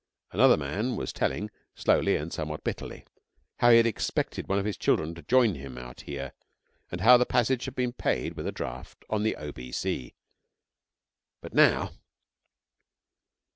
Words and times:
Another 0.31 0.57
man 0.57 0.95
was 0.95 1.13
telling, 1.13 1.51
slowly 1.75 2.15
and 2.15 2.33
somewhat 2.33 2.63
bitterly, 2.63 3.05
how 3.59 3.69
he 3.69 3.77
had 3.77 3.85
expected 3.85 4.49
one 4.49 4.57
of 4.57 4.65
his 4.65 4.75
children 4.75 5.13
to 5.13 5.21
join 5.21 5.53
him 5.53 5.77
out 5.77 6.01
here, 6.01 6.33
and 6.91 7.01
how 7.01 7.17
the 7.17 7.23
passage 7.27 7.65
had 7.65 7.75
been 7.75 7.93
paid 7.93 8.33
with 8.33 8.47
a 8.47 8.51
draft 8.51 9.05
on 9.11 9.21
the 9.21 9.35
O.B.C. 9.35 10.15
But 11.39 11.53
now 11.53 11.91